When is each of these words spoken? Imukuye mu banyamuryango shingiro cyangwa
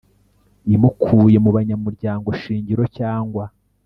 Imukuye 0.75 1.37
mu 1.45 1.49
banyamuryango 1.57 2.27
shingiro 2.41 2.83
cyangwa 2.97 3.43